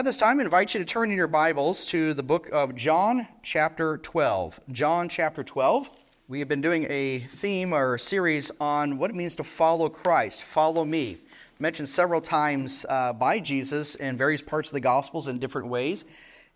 [0.00, 2.74] At this time, I invite you to turn in your Bibles to the book of
[2.74, 4.58] John, chapter 12.
[4.72, 5.90] John, chapter 12.
[6.26, 10.44] We have been doing a theme or series on what it means to follow Christ,
[10.44, 11.18] follow me.
[11.58, 16.06] Mentioned several times uh, by Jesus in various parts of the Gospels in different ways.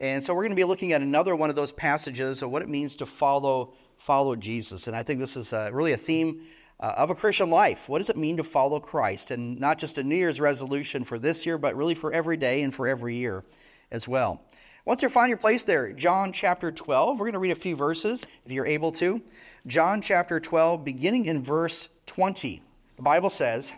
[0.01, 2.63] And so we're going to be looking at another one of those passages of what
[2.63, 4.87] it means to follow, follow Jesus.
[4.87, 6.47] And I think this is uh, really a theme
[6.81, 7.89] uh, of a Christian life.
[7.89, 9.31] What does it mean to follow Christ?
[9.31, 12.63] And not just a New Year's resolution for this year, but really for every day
[12.63, 13.45] and for every year
[13.91, 14.43] as well.
[14.85, 17.75] Once you find your place there, John chapter 12, we're going to read a few
[17.75, 19.23] verses if you're able to.
[19.67, 22.61] John chapter 12, beginning in verse 20.
[22.97, 23.73] The Bible says,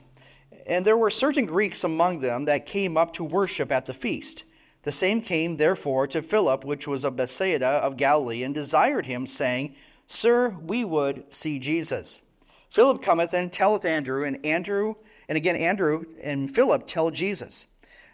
[0.66, 4.42] And there were certain Greeks among them that came up to worship at the feast.
[4.82, 9.28] The same came therefore to Philip, which was of Bethsaida of Galilee, and desired him,
[9.28, 9.76] saying,
[10.08, 12.22] Sir, we would see Jesus.
[12.70, 14.94] Philip cometh and telleth Andrew, and Andrew,
[15.28, 17.66] and again Andrew and Philip tell Jesus.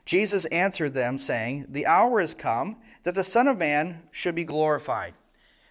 [0.05, 4.45] Jesus answered them, saying, The hour is come that the Son of Man should be
[4.45, 5.15] glorified.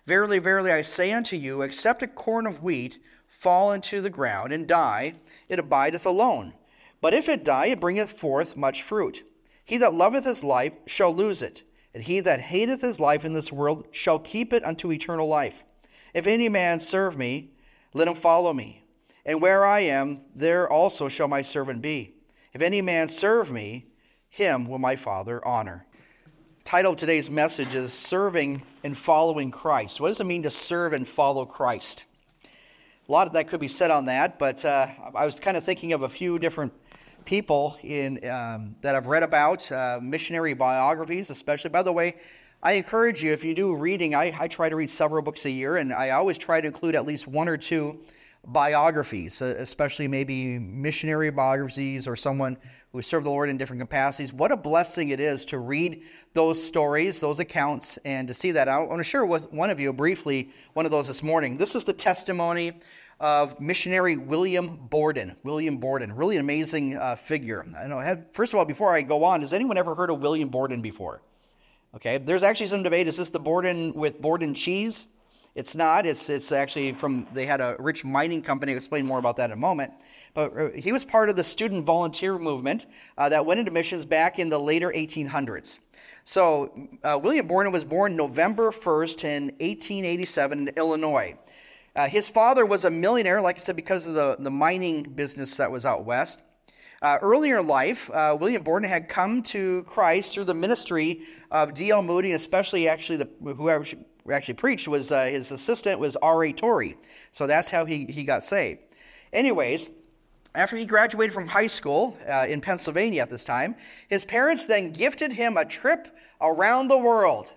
[0.06, 4.54] Verily, verily, I say unto you, except a corn of wheat fall into the ground
[4.54, 5.14] and die,
[5.50, 6.54] it abideth alone.
[7.02, 9.24] But if it die, it bringeth forth much fruit.
[9.64, 13.34] He that loveth his life shall lose it, and he that hateth his life in
[13.34, 15.64] this world shall keep it unto eternal life.
[16.14, 17.51] If any man serve me,
[17.94, 18.84] let him follow me.
[19.26, 22.16] And where I am, there also shall my servant be.
[22.54, 23.88] If any man serve me,
[24.30, 25.86] him will my Father honor.
[26.60, 30.00] The title of today's message is Serving and Following Christ.
[30.00, 32.06] What does it mean to serve and follow Christ?
[32.46, 35.64] A lot of that could be said on that, but uh, I was kind of
[35.64, 36.74] thinking of a few different
[37.26, 41.70] people in, um, that I've read about, uh, missionary biographies, especially.
[41.70, 42.16] By the way,
[42.64, 45.50] I encourage you, if you do reading, I, I try to read several books a
[45.50, 48.02] year, and I always try to include at least one or two
[48.46, 52.58] biographies, uh, especially maybe missionary biographies or someone
[52.92, 54.32] who served the Lord in different capacities.
[54.32, 58.68] What a blessing it is to read those stories, those accounts, and to see that.
[58.68, 61.58] I want to share with one of you briefly one of those this morning.
[61.58, 62.74] This is the testimony
[63.20, 65.36] of missionary William Borden.
[65.42, 67.66] William Borden, really amazing uh, figure.
[67.76, 68.24] I know.
[68.34, 71.24] First of all, before I go on, has anyone ever heard of William Borden before?
[71.94, 73.08] Okay, there's actually some debate.
[73.08, 75.08] Is this the Borden with Borden cheese?
[75.54, 76.06] It's not.
[76.06, 78.72] It's it's actually from they had a rich mining company.
[78.72, 79.92] I'll explain more about that in a moment.
[80.34, 82.86] But uh, he was part of the student volunteer movement
[83.18, 85.80] uh, that went into missions back in the later 1800s.
[86.24, 91.38] So uh, William Borden was born November 1st in 1887 in Illinois.
[91.94, 95.58] Uh, his father was a millionaire, like I said, because of the, the mining business
[95.58, 96.42] that was out west.
[97.02, 101.74] Uh, earlier in life, uh, William Borden had come to Christ through the ministry of
[101.74, 102.04] D.L.
[102.04, 103.84] Moody, especially actually the, whoever
[104.32, 106.54] actually preached was uh, his assistant was R.A.
[106.54, 106.96] Torrey.
[107.32, 108.82] So that's how he, he got saved.
[109.34, 109.90] Anyways,
[110.54, 113.76] after he graduated from high school uh, in Pennsylvania at this time,
[114.08, 117.54] his parents then gifted him a trip around the world.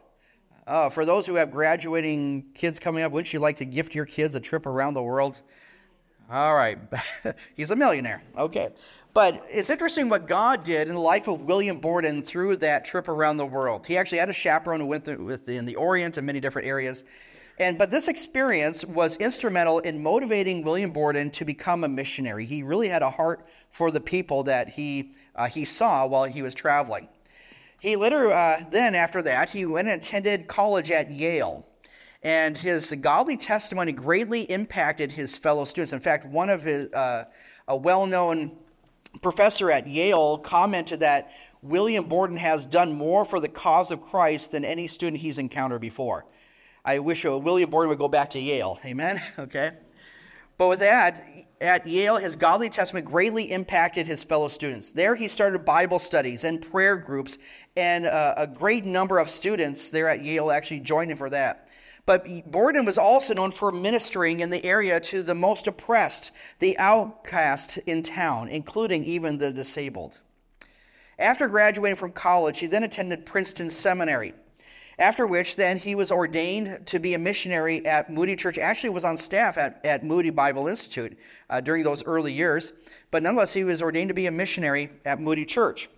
[0.66, 4.06] Uh, for those who have graduating kids coming up, wouldn't you like to gift your
[4.06, 5.42] kids a trip around the world?
[6.30, 6.78] All right.
[7.54, 8.22] He's a millionaire.
[8.38, 8.70] Okay.
[9.14, 13.08] But it's interesting what God did in the life of William Borden through that trip
[13.08, 13.86] around the world.
[13.86, 17.04] He actually had a chaperone who went with in the Orient and many different areas.
[17.60, 22.44] And but this experience was instrumental in motivating William Borden to become a missionary.
[22.44, 26.42] He really had a heart for the people that he uh, he saw while he
[26.42, 27.08] was traveling.
[27.78, 31.64] He later uh, then after that he went and attended college at Yale.
[32.24, 35.92] And his godly testimony greatly impacted his fellow students.
[35.92, 37.26] In fact, one of his, uh,
[37.68, 38.56] a well known
[39.22, 41.32] professor at Yale commented that
[41.62, 45.80] William Borden has done more for the cause of Christ than any student he's encountered
[45.80, 46.26] before.
[46.84, 48.78] I wish uh, William Borden would go back to Yale.
[48.84, 49.20] Amen?
[49.38, 49.72] Okay.
[50.56, 51.24] But with that,
[51.60, 54.92] at Yale, his godly testimony greatly impacted his fellow students.
[54.92, 57.38] There, he started Bible studies and prayer groups,
[57.76, 61.63] and uh, a great number of students there at Yale actually joined him for that.
[62.06, 66.76] But Borden was also known for ministering in the area to the most oppressed, the
[66.78, 70.20] outcast in town, including even the disabled.
[71.18, 74.34] After graduating from college, he then attended Princeton Seminary.
[74.98, 78.58] After which, then he was ordained to be a missionary at Moody Church.
[78.58, 81.18] Actually, was on staff at, at Moody Bible Institute
[81.50, 82.74] uh, during those early years.
[83.10, 85.88] But nonetheless, he was ordained to be a missionary at Moody Church.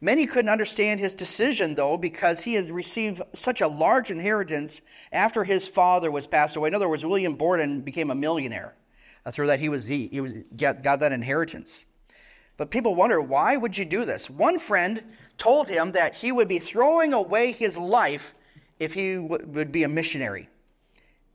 [0.00, 5.44] Many couldn't understand his decision, though, because he had received such a large inheritance after
[5.44, 6.68] his father was passed away.
[6.68, 8.74] In other words, William Borden became a millionaire
[9.24, 11.86] uh, through that he was he, he was got, got that inheritance.
[12.58, 14.28] But people wonder why would you do this?
[14.28, 15.02] One friend
[15.38, 18.34] told him that he would be throwing away his life
[18.78, 20.48] if he w- would be a missionary.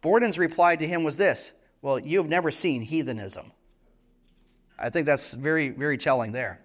[0.02, 3.52] Borden's reply to him was this: "Well, you have never seen heathenism."
[4.80, 6.62] I think that's very very telling there.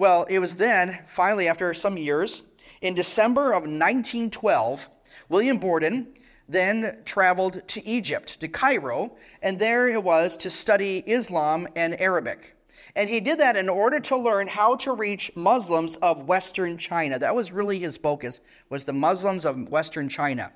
[0.00, 2.42] Well, it was then, finally, after some years,
[2.80, 4.88] In December of 1912,
[5.28, 6.14] William Borden
[6.48, 12.56] then traveled to Egypt, to Cairo, and there it was to study Islam and Arabic.
[12.96, 17.18] And he did that in order to learn how to reach Muslims of Western China.
[17.18, 20.50] That was really his focus, was the Muslims of Western China.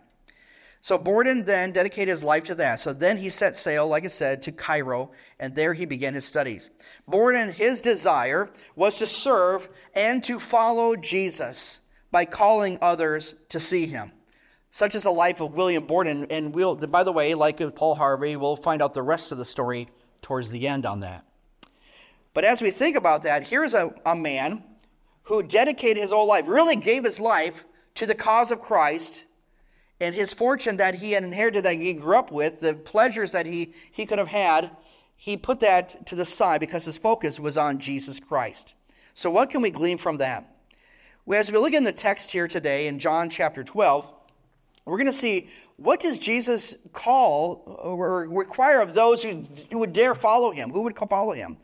[0.85, 2.79] So Borden then dedicated his life to that.
[2.79, 6.27] So then he set sail, like I said, to Cairo, and there he began his
[6.27, 6.69] studies.
[7.09, 13.87] Borden, his desire was to serve and to follow Jesus by calling others to see
[13.87, 14.13] him.
[14.73, 16.27] Such is the life of William Borden.
[16.29, 19.39] And we'll, by the way, like with Paul Harvey, we'll find out the rest of
[19.39, 19.89] the story
[20.21, 21.25] towards the end on that.
[22.35, 24.63] But as we think about that, here's a, a man
[25.23, 27.65] who dedicated his whole life, really gave his life
[27.95, 29.25] to the cause of Christ
[30.05, 33.47] and his fortune that he had inherited, that he grew up with, the pleasures that
[33.47, 34.71] he, he could have had,
[35.17, 38.75] he put that to the side because his focus was on Jesus Christ.
[39.15, 40.55] So, what can we glean from that?
[41.25, 44.07] Well, as we look in the text here today in John chapter 12,
[44.85, 49.95] we're going to see what does Jesus call or require of those who, who would
[49.95, 51.57] dare follow him, who would follow him.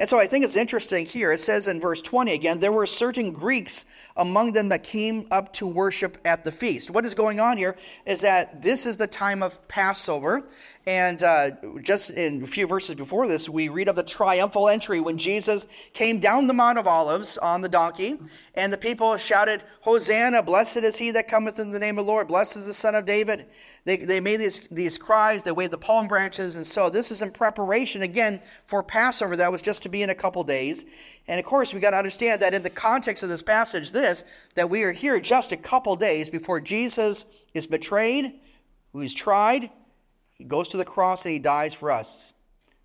[0.00, 1.32] And so I think it's interesting here.
[1.32, 3.84] It says in verse 20 again, there were certain Greeks
[4.16, 6.88] among them that came up to worship at the feast.
[6.88, 7.74] What is going on here
[8.06, 10.44] is that this is the time of Passover.
[10.86, 11.50] And uh,
[11.82, 15.66] just in a few verses before this, we read of the triumphal entry when Jesus
[15.92, 18.18] came down the Mount of Olives on the donkey,
[18.54, 22.10] and the people shouted, Hosanna, blessed is he that cometh in the name of the
[22.10, 23.44] Lord, blessed is the Son of David.
[23.84, 27.22] They, they made these, these cries, they waved the palm branches, and so this is
[27.22, 30.84] in preparation again for Passover that was just to be in a couple days.
[31.26, 34.24] And of course, we got to understand that in the context of this passage, this,
[34.56, 38.34] that we are here just a couple days before Jesus is betrayed,
[38.92, 39.70] who is tried,
[40.34, 42.32] he goes to the cross and he dies for us.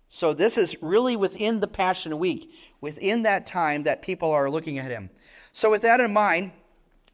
[0.08, 2.50] So this is really within the Passion Week,
[2.80, 5.10] within that time that people are looking at him.
[5.52, 6.52] So with that in mind,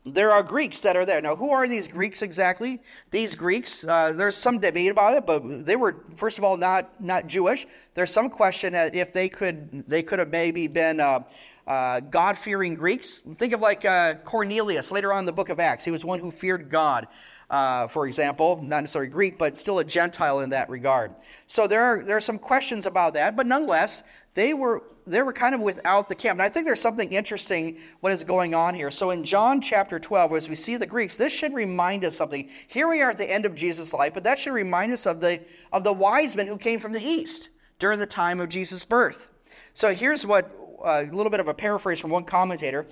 [0.05, 1.21] there are Greeks that are there.
[1.21, 2.81] Now, who are these Greeks exactly?
[3.11, 7.01] These Greeks, uh, there's some debate about it, but they were, first of all, not
[7.01, 7.67] not Jewish.
[7.95, 11.21] There's some question that if they could they could have maybe been uh,
[11.67, 13.19] uh, God fearing Greeks.
[13.35, 15.85] Think of like uh, Cornelius later on in the book of Acts.
[15.85, 17.07] He was one who feared God
[17.51, 21.13] uh, for example, not necessarily Greek, but still a Gentile in that regard.
[21.47, 25.33] So there are there are some questions about that, but nonetheless, they were they were
[25.33, 26.39] kind of without the camp.
[26.39, 28.91] And I think there's something interesting what is going on here.
[28.91, 32.49] So in John chapter 12, as we see the Greeks, this should remind us something.
[32.69, 35.21] Here we are at the end of Jesus' life, but that should remind us of
[35.21, 35.41] the
[35.73, 37.49] of the wise men who came from the east
[37.79, 39.31] during the time of Jesus' birth.
[39.75, 40.55] So here's what
[40.85, 42.87] uh, a little bit of a paraphrase from one commentator.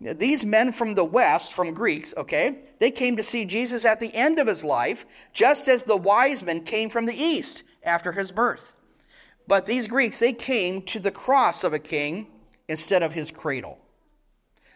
[0.00, 4.14] These men from the West, from Greeks, okay, they came to see Jesus at the
[4.14, 5.04] end of his life,
[5.34, 8.72] just as the wise men came from the East after his birth.
[9.50, 12.28] But these Greeks, they came to the cross of a king
[12.68, 13.80] instead of his cradle.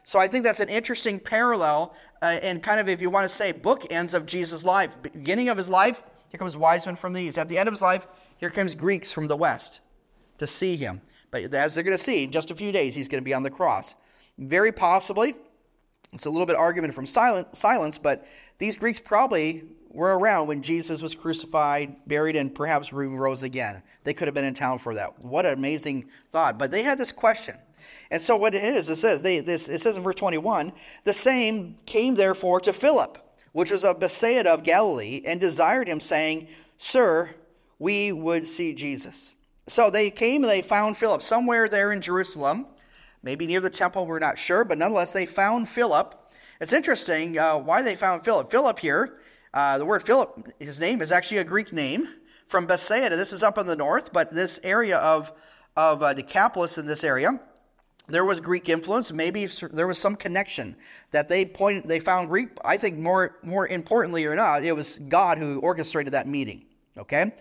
[0.03, 3.33] So I think that's an interesting parallel, uh, and kind of, if you want to
[3.33, 5.01] say, bookends of Jesus' life.
[5.01, 7.39] Beginning of his life, here comes wise men from the east.
[7.39, 9.81] At the end of his life, here comes Greeks from the west
[10.39, 11.03] to see him.
[11.31, 13.33] But as they're going to see, in just a few days, he's going to be
[13.33, 13.95] on the cross.
[14.39, 15.37] Very possibly,
[16.13, 18.27] it's a little bit argument from silence, but
[18.59, 23.83] these Greeks probably were around when Jesus was crucified, buried, and perhaps rose again.
[24.03, 25.19] They could have been in town for that.
[25.21, 26.59] What an amazing thought.
[26.59, 27.57] But they had this question.
[28.11, 30.73] And so what it is, it says, they, this, it says in verse 21,
[31.05, 33.19] the same came therefore to Philip,
[33.53, 37.31] which was of Bethsaida of Galilee, and desired him, saying, Sir,
[37.79, 39.37] we would see Jesus.
[39.67, 42.67] So they came and they found Philip somewhere there in Jerusalem
[43.25, 46.15] maybe near the temple, we're not sure, but nonetheless, they found Philip.
[46.61, 48.51] It's interesting uh, why they found Philip.
[48.51, 49.19] Philip here,
[49.55, 52.09] uh, the word Philip, his name is actually a Greek name
[52.49, 53.17] from Bethsaida.
[53.17, 55.33] This is up in the north, but this area of,
[55.77, 57.41] of uh, Decapolis in this area,
[58.09, 59.13] there was Greek influence.
[59.13, 60.75] Maybe there was some connection
[61.13, 62.49] that they pointed, they found Greek.
[62.65, 66.67] I think more, more importantly or not, it was God who orchestrated that meeting.
[66.99, 67.33] Okay?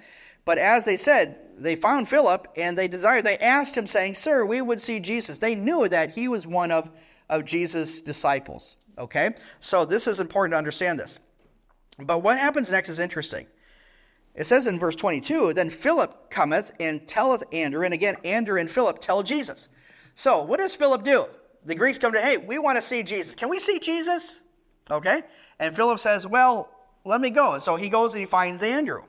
[0.45, 4.45] But as they said, they found Philip and they desired, they asked him, saying, Sir,
[4.45, 5.39] we would see Jesus.
[5.39, 6.91] They knew that he was one of,
[7.27, 8.75] of Jesus' disciples.
[8.99, 9.31] Okay?
[9.59, 11.19] So this is important to understand this.
[11.99, 13.47] But what happens next is interesting.
[14.35, 18.69] It says in verse 22 Then Philip cometh and telleth Andrew, and again, Andrew and
[18.69, 19.69] Philip tell Jesus.
[20.15, 21.25] So what does Philip do?
[21.65, 23.35] The Greeks come to, hey, we want to see Jesus.
[23.35, 24.41] Can we see Jesus?
[24.91, 25.23] Okay?
[25.59, 26.69] And Philip says, well,
[27.05, 27.53] let me go.
[27.53, 29.03] And so he goes and he finds Andrew.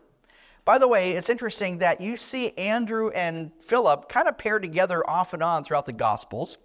[0.64, 5.08] By the way, it's interesting that you see Andrew and Philip kind of paired together
[5.08, 6.58] off and on throughout the Gospels.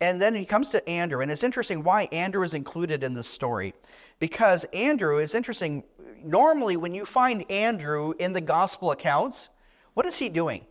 [0.00, 3.26] And then he comes to Andrew, and it's interesting why Andrew is included in this
[3.26, 3.74] story.
[4.20, 5.82] Because Andrew is interesting.
[6.22, 9.48] Normally, when you find Andrew in the Gospel accounts,
[9.94, 10.66] what is he doing?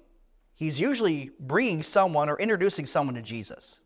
[0.55, 3.79] He's usually bringing someone or introducing someone to Jesus.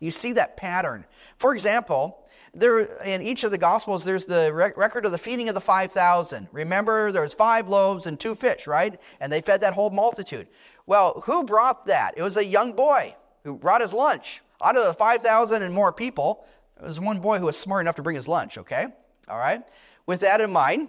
[0.00, 1.04] You see that pattern.
[1.36, 5.48] For example, there in each of the gospels there's the rec- record of the feeding
[5.48, 9.60] of the 5000 remember there was five loaves and two fish right and they fed
[9.60, 10.46] that whole multitude
[10.86, 14.84] well who brought that it was a young boy who brought his lunch out of
[14.86, 16.44] the 5000 and more people
[16.80, 18.86] it was one boy who was smart enough to bring his lunch okay
[19.28, 19.62] all right
[20.06, 20.88] with that in mind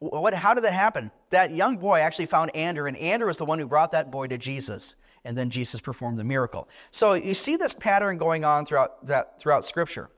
[0.00, 1.10] what, how did that happen?
[1.30, 4.28] That young boy actually found Andrew, and Andrew was the one who brought that boy
[4.28, 6.68] to Jesus, and then Jesus performed the miracle.
[6.90, 10.08] So you see this pattern going on throughout, that, throughout Scripture.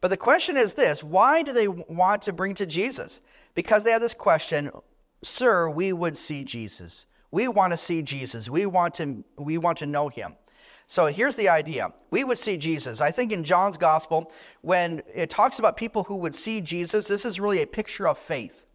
[0.00, 3.20] But the question is this why do they want to bring to Jesus?
[3.54, 4.70] Because they have this question,
[5.22, 7.06] Sir, we would see Jesus.
[7.30, 8.48] We want to see Jesus.
[8.48, 10.34] We want to, we want to know him.
[10.90, 11.92] So here's the idea.
[12.10, 13.00] We would see Jesus.
[13.00, 17.24] I think in John's gospel, when it talks about people who would see Jesus, this
[17.24, 18.66] is really a picture of faith.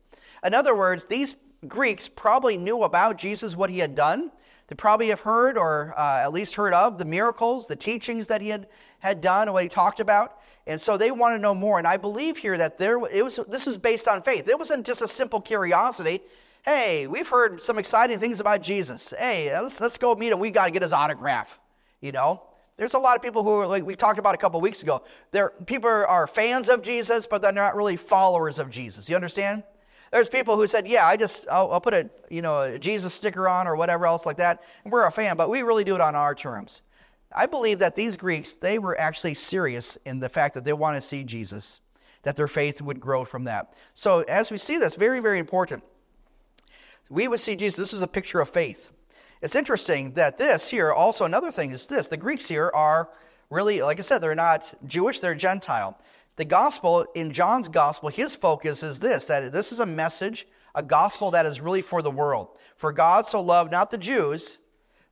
[0.42, 1.36] In other words, these
[1.68, 4.32] Greeks probably knew about Jesus, what he had done.
[4.68, 8.40] They probably have heard or uh, at least heard of the miracles, the teachings that
[8.40, 8.68] he had,
[9.00, 10.38] had done, and what he talked about.
[10.66, 11.80] And so they want to know more.
[11.80, 14.48] And I believe here that there it was this is based on faith.
[14.48, 16.22] It wasn't just a simple curiosity.
[16.64, 19.14] Hey, we've heard some exciting things about Jesus.
[19.20, 20.40] Hey, let's, let's go meet him.
[20.40, 21.60] We got to get his autograph.
[22.02, 22.44] You know,
[22.78, 25.04] there's a lot of people who are like we talked about a couple weeks ago.
[25.32, 29.10] There, people are fans of Jesus, but they're not really followers of Jesus.
[29.10, 29.64] You understand?
[30.12, 33.14] There's people who said, "Yeah, I just I'll, I'll put a you know a Jesus
[33.14, 35.96] sticker on or whatever else like that, and we're a fan, but we really do
[35.96, 36.82] it on our terms."
[37.34, 41.02] I believe that these Greeks they were actually serious in the fact that they want
[41.02, 41.82] to see Jesus,
[42.24, 43.74] that their faith would grow from that.
[43.94, 45.84] So as we see this, very very important.
[47.10, 47.78] We would see Jesus.
[47.78, 48.92] This is a picture of faith.
[49.42, 53.10] It's interesting that this here also another thing is this: the Greeks here are
[53.50, 55.98] really, like I said, they're not Jewish; they're Gentile.
[56.38, 60.84] The gospel, in John's gospel, his focus is this that this is a message, a
[60.84, 62.50] gospel that is really for the world.
[62.76, 64.58] For God so loved not the Jews,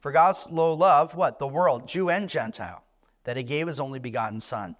[0.02, 1.40] for God so loved what?
[1.40, 2.84] The world, Jew and Gentile,
[3.24, 4.76] that he gave his only begotten Son.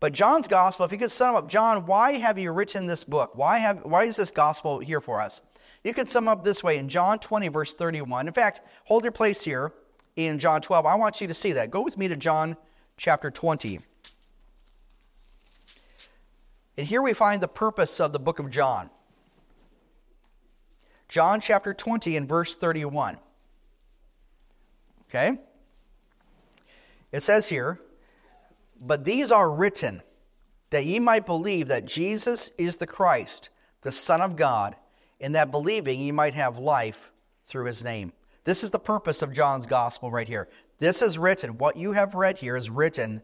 [0.00, 3.36] But John's gospel, if you could sum up, John, why have you written this book?
[3.36, 5.42] Why, have, why is this gospel here for us?
[5.82, 8.26] You could sum up this way in John 20, verse 31.
[8.26, 9.72] In fact, hold your place here
[10.16, 10.84] in John 12.
[10.84, 11.70] I want you to see that.
[11.70, 12.56] Go with me to John
[12.96, 13.80] chapter 20.
[16.76, 18.90] And here we find the purpose of the book of John.
[21.08, 23.18] John chapter 20 and verse 31.
[25.08, 25.38] Okay?
[27.10, 27.80] It says here,
[28.80, 30.02] But these are written
[30.70, 33.50] that ye might believe that Jesus is the Christ,
[33.82, 34.76] the Son of God,
[35.20, 37.10] and that believing you might have life
[37.44, 38.12] through his name.
[38.44, 40.48] This is the purpose of John's gospel right here.
[40.78, 41.58] This is written.
[41.58, 43.22] What you have read here is written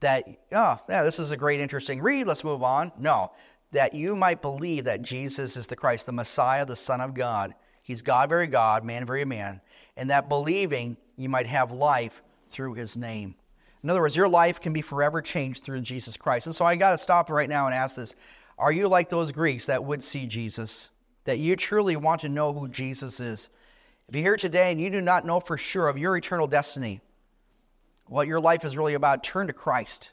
[0.00, 2.26] that, oh, yeah, this is a great, interesting read.
[2.26, 2.92] Let's move on.
[2.98, 3.32] No,
[3.72, 7.54] that you might believe that Jesus is the Christ, the Messiah, the Son of God.
[7.82, 9.60] He's God, very God, man, very man.
[9.96, 13.34] And that believing you might have life through his name.
[13.82, 16.46] In other words, your life can be forever changed through Jesus Christ.
[16.46, 18.14] And so I got to stop right now and ask this
[18.58, 20.90] Are you like those Greeks that would see Jesus?
[21.24, 23.48] That you truly want to know who Jesus is?
[24.08, 27.00] If you're here today and you do not know for sure of your eternal destiny,
[28.06, 30.10] what your life is really about, turn to Christ.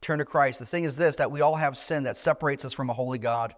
[0.00, 0.58] Turn to Christ.
[0.58, 3.18] The thing is this that we all have sin that separates us from a holy
[3.18, 3.54] God.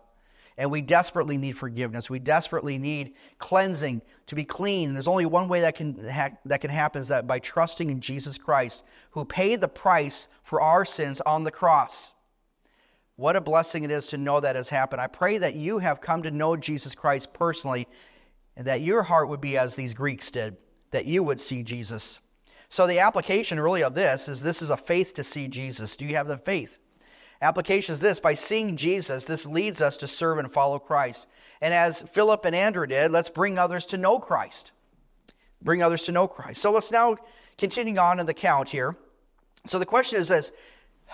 [0.59, 2.09] And we desperately need forgiveness.
[2.09, 4.89] We desperately need cleansing to be clean.
[4.89, 7.91] And there's only one way that can, ha- that can happen is that by trusting
[7.91, 12.13] in Jesus Christ, who paid the price for our sins on the cross.
[13.17, 15.01] What a blessing it is to know that has happened.
[15.01, 17.89] I pray that you have come to know Jesus Christ personally
[18.57, 20.57] and that your heart would be as these Greeks did,
[20.91, 22.21] that you would see Jesus.
[22.69, 25.97] So the application really of this is this is a faith to see Jesus.
[25.97, 26.79] Do you have the faith?
[27.41, 31.27] Application is this by seeing Jesus, this leads us to serve and follow Christ.
[31.61, 34.73] And as Philip and Andrew did, let's bring others to know Christ.
[35.63, 36.61] Bring others to know Christ.
[36.61, 37.17] So let's now
[37.59, 38.97] continue on in the count here.
[39.67, 40.53] So the question is this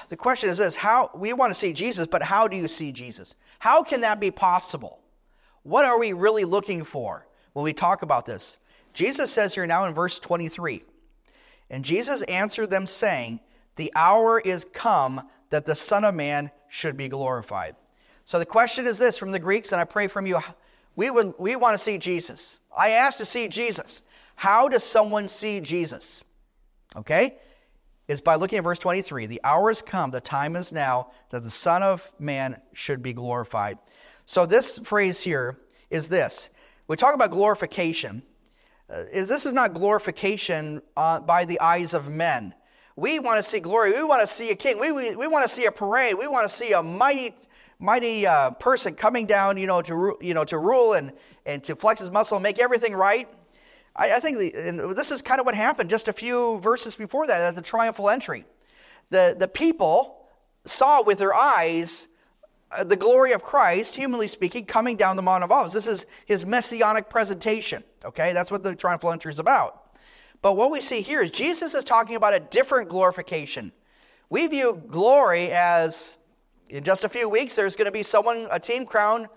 [0.09, 2.93] the question is this how we want to see Jesus, but how do you see
[2.93, 3.35] Jesus?
[3.59, 5.01] How can that be possible?
[5.63, 8.59] What are we really looking for when we talk about this?
[8.93, 10.83] Jesus says here now in verse 23
[11.73, 13.41] and Jesus answered them, saying,
[13.77, 17.75] The hour is come that the Son of Man should be glorified.
[18.27, 20.39] So the question is this from the Greeks, and I pray from you
[20.95, 22.59] we, would, we want to see Jesus.
[22.77, 24.03] I asked to see Jesus.
[24.37, 26.23] How does someone see Jesus?
[26.95, 27.37] Okay?
[28.09, 29.27] Is by looking at verse 23.
[29.27, 33.13] The hour has come, the time is now that the Son of Man should be
[33.13, 33.79] glorified.
[34.25, 35.59] So this phrase here
[35.91, 36.51] is this.
[36.89, 38.23] We talk about glorification.
[38.91, 42.55] Uh, is this is not glorification uh, by the eyes of men.
[42.97, 43.93] We want to see glory.
[43.93, 44.79] We want to see a king.
[44.79, 46.17] We, we, we want to see a parade.
[46.19, 47.35] We want to see a mighty,
[47.79, 51.13] mighty uh, person coming down, you know, to, you know, to rule and,
[51.47, 53.29] and to flex his muscle and make everything right.
[53.97, 57.27] I, I think the, this is kind of what happened just a few verses before
[57.27, 58.45] that at the triumphal entry.
[59.11, 60.27] the, the people
[60.65, 62.09] saw with their eyes
[62.71, 65.73] uh, the glory of Christ, humanly speaking, coming down the Mount of Olives.
[65.75, 67.85] This is his messianic presentation.
[68.05, 69.97] Okay, that's what the triumphal entry is about.
[70.41, 73.73] But what we see here is Jesus is talking about a different glorification.
[74.31, 76.17] We view glory as
[76.73, 79.29] in just a few weeks, there's going to be someone, a team crowned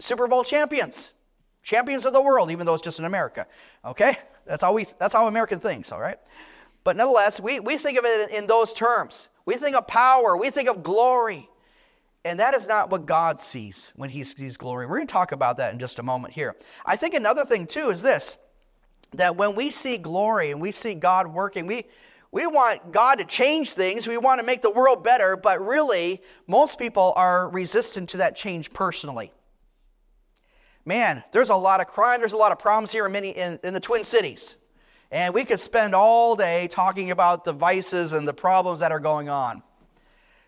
[0.00, 1.12] Super Bowl champions,
[1.62, 3.46] champions of the world, even though it's just in America.
[3.84, 5.92] Okay, that's how we that's how American thinks.
[5.92, 6.18] All right,
[6.84, 9.28] but nonetheless, we, we think of it in those terms.
[9.44, 10.36] We think of power.
[10.36, 11.48] We think of glory.
[12.24, 14.86] And that is not what God sees when he sees glory.
[14.86, 16.56] We're going to talk about that in just a moment here.
[16.84, 18.36] I think another thing, too, is this
[19.12, 21.84] that when we see glory and we see God working, we,
[22.30, 24.06] we want God to change things.
[24.06, 28.36] We want to make the world better, but really, most people are resistant to that
[28.36, 29.32] change personally.
[30.88, 33.60] Man, there's a lot of crime, there's a lot of problems here in, many, in,
[33.62, 34.56] in the Twin Cities.
[35.10, 38.98] And we could spend all day talking about the vices and the problems that are
[38.98, 39.62] going on.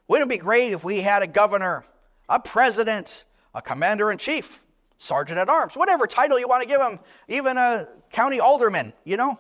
[0.09, 1.85] Wouldn't it be great if we had a governor,
[2.27, 4.63] a president, a commander in chief,
[4.97, 9.19] sergeant at arms, whatever title you want to give them, even a county alderman, you
[9.19, 9.39] know,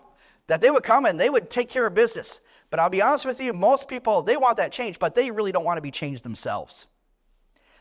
[0.49, 2.43] that they would come and they would take care of business.
[2.69, 5.51] But I'll be honest with you, most people, they want that change, but they really
[5.51, 6.85] don't want to be changed themselves.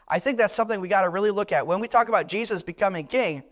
[0.10, 1.68] I think that's something we got to really look at.
[1.68, 3.44] When we talk about Jesus becoming king,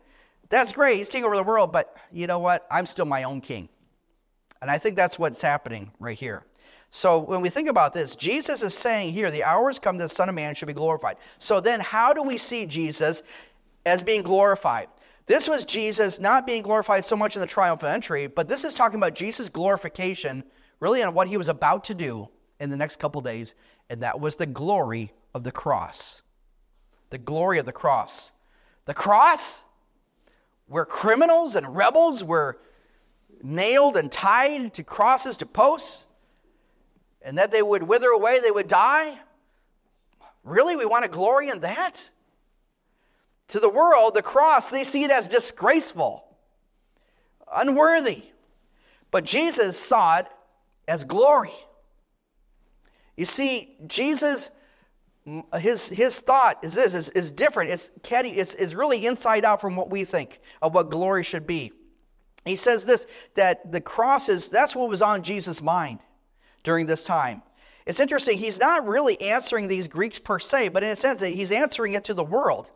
[0.50, 0.98] that's great.
[0.98, 2.66] He's king over the world, but you know what?
[2.72, 3.70] I'm still my own king.
[4.62, 6.44] And I think that's what's happening right here.
[6.90, 10.10] So when we think about this, Jesus is saying here, the hours come that the
[10.10, 11.18] Son of Man should be glorified.
[11.38, 13.24] So then, how do we see Jesus
[13.86, 14.88] as being glorified?
[15.28, 18.74] This was Jesus not being glorified so much in the triumphal entry, but this is
[18.74, 20.44] talking about Jesus' glorification,
[20.80, 23.54] really on what he was about to do in the next couple days,
[23.90, 26.22] and that was the glory of the cross.
[27.10, 28.32] The glory of the cross.
[28.86, 29.64] The cross,
[30.68, 32.60] where criminals and rebels were
[33.42, 36.06] nailed and tied to crosses to posts,
[37.22, 39.18] and that they would wither away, they would die?
[40.44, 40.76] Really?
[40.76, 42.10] We want to glory in that?
[43.50, 46.26] To the world, the cross, they see it as disgraceful,
[47.54, 48.24] unworthy.
[49.12, 50.28] But Jesus saw it
[50.88, 51.54] as glory.
[53.16, 54.52] You see, Jesus,
[55.60, 57.72] his, his thought is this, is, is different.
[57.72, 61.46] It's, catty, it's, it's really inside out from what we think of what glory should
[61.46, 61.74] be.
[62.46, 66.00] He says this, that the cross is, that's what was on Jesus' mind
[66.64, 67.42] during this time.
[67.86, 71.52] It's interesting, he's not really answering these Greeks per se, but in a sense, he's
[71.52, 72.72] answering it to the world.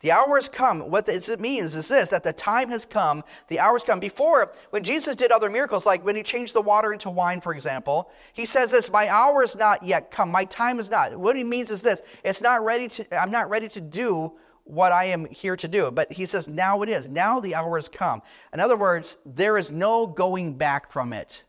[0.00, 0.90] The hour has come.
[0.90, 3.98] What it means is this that the time has come, the hour has come.
[3.98, 7.52] Before, when Jesus did other miracles, like when he changed the water into wine, for
[7.52, 10.30] example, he says this, My hour is not yet come.
[10.30, 11.16] My time is not.
[11.16, 14.32] What he means is this it's not ready to, I'm not ready to do
[14.64, 15.90] what I am here to do.
[15.90, 17.08] But he says, Now it is.
[17.08, 18.20] Now the hour has come.
[18.52, 21.42] In other words, there is no going back from it.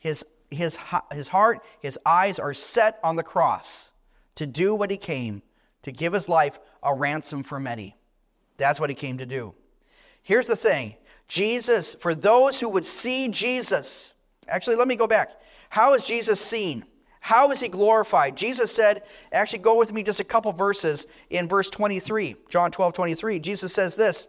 [0.00, 0.78] His his,
[1.12, 3.92] his heart, his eyes are set on the cross
[4.36, 5.42] to do what he came,
[5.82, 7.96] to give his life a ransom for many.
[8.56, 9.52] That's what he came to do.
[10.22, 10.94] Here's the thing
[11.28, 14.14] Jesus, for those who would see Jesus,
[14.48, 15.30] actually, let me go back.
[15.68, 16.84] How is Jesus seen?
[17.20, 18.36] How is he glorified?
[18.36, 22.92] Jesus said, actually, go with me just a couple verses in verse 23, John 12,
[22.92, 23.40] 23.
[23.40, 24.28] Jesus says this,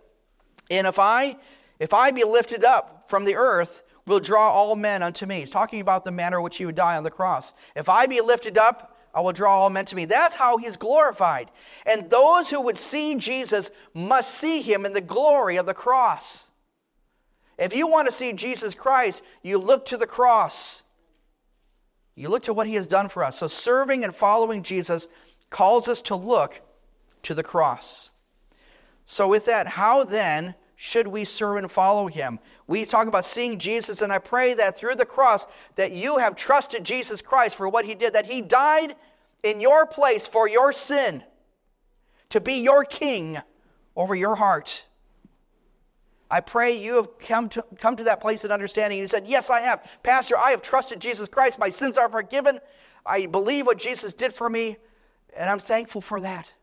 [0.72, 1.38] and if I,
[1.80, 5.41] if I be lifted up from the earth, will draw all men unto me.
[5.41, 7.54] He's talking about the manner in which he would die on the cross.
[7.76, 10.06] If I be lifted up, I will draw all men to me.
[10.06, 11.49] That's how he's glorified.
[11.88, 16.49] And those who would see Jesus must see him in the glory of the cross.
[17.58, 20.84] If you want to see Jesus Christ, you look to the cross.
[22.13, 23.39] You look to what he has done for us.
[23.39, 25.08] So serving and following Jesus
[25.49, 26.62] calls us to look
[27.23, 28.12] to the cross.
[29.03, 32.38] So, with that, how then should we serve and follow him?
[32.67, 36.36] We talk about seeing Jesus, and I pray that through the cross that you have
[36.36, 38.95] trusted Jesus Christ for what he did, that he died
[39.43, 41.23] in your place for your sin,
[42.30, 43.39] to be your king
[43.95, 44.84] over your heart.
[46.30, 49.00] I pray you have come to, come to that place of understanding.
[49.00, 49.88] You said, Yes, I have.
[50.04, 51.58] Pastor, I have trusted Jesus Christ.
[51.58, 52.60] My sins are forgiven.
[53.06, 54.78] I believe what Jesus did for me,
[55.36, 56.54] and I'm thankful for that.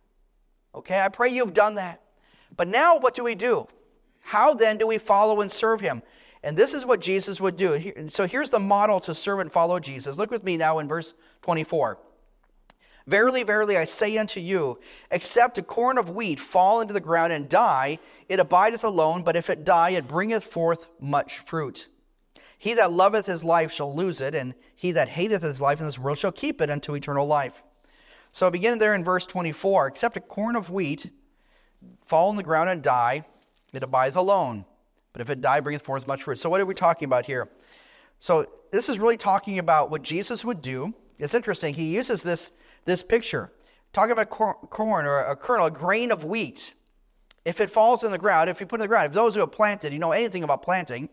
[0.74, 2.02] Okay, I pray you've done that.
[2.54, 3.66] But now what do we do?
[4.20, 6.02] How then do we follow and serve him?
[6.42, 7.92] And this is what Jesus would do.
[8.08, 10.18] So here's the model to serve and follow Jesus.
[10.18, 11.98] Look with me now in verse 24.
[13.06, 14.78] Verily, verily, I say unto you,
[15.10, 19.36] except a corn of wheat fall into the ground and die, it abideth alone, but
[19.36, 21.88] if it die, it bringeth forth much fruit.
[22.56, 25.86] He that loveth his life shall lose it, and he that hateth his life in
[25.86, 27.62] this world shall keep it unto eternal life.
[28.32, 31.10] So beginning there in verse 24, except a corn of wheat
[32.06, 33.26] fall in the ground and die,
[33.74, 34.64] it abideth alone.
[35.12, 36.38] But if it die, bringeth forth much fruit.
[36.38, 37.48] So, what are we talking about here?
[38.18, 41.74] So, this is really talking about what Jesus would do It's interesting.
[41.74, 42.52] He uses this,
[42.84, 43.52] this picture,
[43.92, 46.74] talking about corn or a kernel, a grain of wheat.
[47.44, 49.34] If it falls in the ground, if you put it in the ground, if those
[49.34, 51.08] who have planted, you know anything about planting,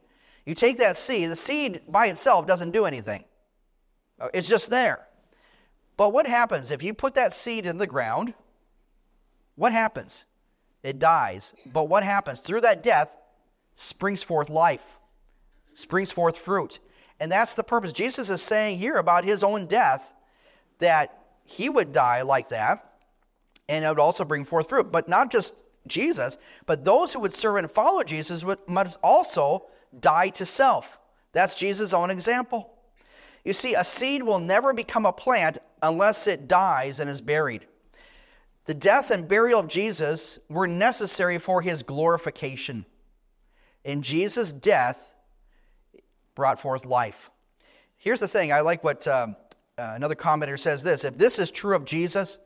[0.45, 3.25] you take that seed, the seed by itself doesn't do anything.
[4.19, 5.07] Uh, it's just there.
[5.97, 8.34] But what happens if you put that seed in the ground?
[9.55, 10.25] What happens?
[10.84, 11.53] It dies.
[11.65, 12.39] But what happens?
[12.39, 13.15] Through that death
[13.75, 14.97] springs forth life,
[15.73, 16.79] springs forth fruit.
[17.19, 17.93] And that's the purpose.
[17.93, 20.15] Jesus is saying here about his own death
[20.79, 21.20] that
[21.52, 22.92] he would die like that
[23.70, 24.92] and it would also bring forth fruit.
[24.92, 29.66] But not just Jesus, but those who would serve and follow Jesus would, must also
[29.98, 31.00] die to self.
[31.32, 32.74] That's Jesus' own example.
[33.44, 37.66] You see, a seed will never become a plant unless it dies and is buried.
[38.66, 42.86] The death and burial of Jesus were necessary for his glorification.
[43.84, 45.16] And Jesus' death
[46.36, 47.32] brought forth life.
[47.98, 49.36] Here's the thing I like what um,
[49.77, 52.39] uh, another commentator says this if this is true of Jesus,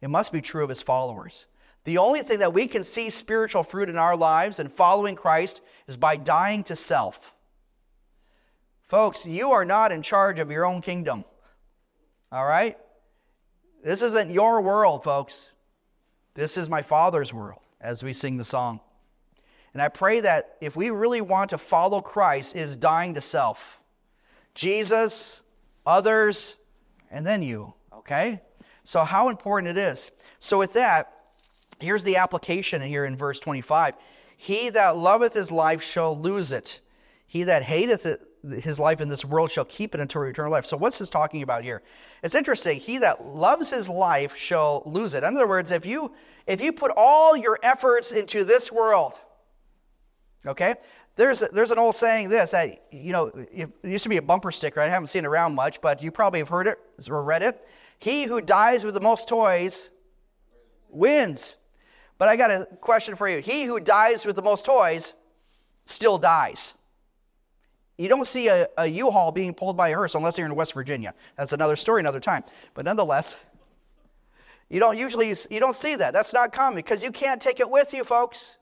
[0.00, 1.46] it must be true of his followers.
[1.84, 5.60] The only thing that we can see spiritual fruit in our lives and following Christ
[5.88, 7.34] is by dying to self.
[8.82, 11.24] Folks, you are not in charge of your own kingdom.
[12.30, 12.78] All right?
[13.82, 15.52] This isn't your world, folks.
[16.34, 18.80] This is my Father's world as we sing the song.
[19.72, 23.20] And I pray that if we really want to follow Christ, it is dying to
[23.20, 23.80] self.
[24.54, 25.42] Jesus,
[25.86, 26.56] others,
[27.12, 28.40] and then you, okay?
[28.82, 30.10] So, how important it is.
[30.40, 31.12] So, with that,
[31.82, 33.94] Here's the application here in verse 25
[34.36, 36.80] He that loveth his life shall lose it,
[37.26, 38.20] he that hateth it,
[38.62, 40.64] his life in this world shall keep it until eternal life.
[40.64, 41.82] So, what's this talking about here?
[42.22, 42.78] It's interesting.
[42.78, 45.24] He that loves his life shall lose it.
[45.24, 46.12] In other words, if you
[46.46, 49.20] if you put all your efforts into this world,
[50.46, 50.74] okay,
[51.16, 54.50] there's there's an old saying this that you know it used to be a bumper
[54.50, 54.80] sticker.
[54.80, 57.66] I haven't seen it around much, but you probably have heard it or read it.
[57.98, 59.90] He who dies with the most toys
[60.88, 61.56] wins.
[62.18, 63.40] But I got a question for you.
[63.40, 65.12] He who dies with the most toys
[65.86, 66.74] still dies.
[67.98, 70.72] You don't see a a U-Haul being pulled by a hearse unless you're in West
[70.72, 71.14] Virginia.
[71.36, 72.42] That's another story, another time.
[72.72, 73.36] But nonetheless,
[74.70, 76.14] you don't usually you don't see that.
[76.14, 78.56] That's not common because you can't take it with you, folks.